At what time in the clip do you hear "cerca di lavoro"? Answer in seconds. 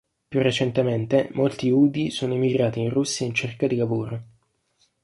3.35-4.23